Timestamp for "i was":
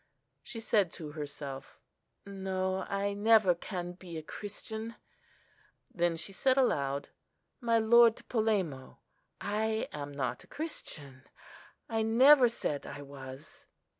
12.87-13.67